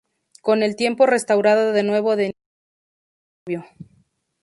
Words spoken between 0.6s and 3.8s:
el tiempo restaurado de nuevo Denise rompe con